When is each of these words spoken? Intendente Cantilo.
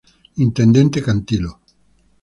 Intendente 0.45 0.99
Cantilo. 1.03 1.51